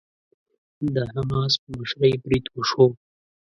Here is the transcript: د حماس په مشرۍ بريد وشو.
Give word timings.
د 0.93 0.95
حماس 1.13 1.53
په 1.61 1.69
مشرۍ 1.77 2.13
بريد 2.23 2.45
وشو. 2.53 2.85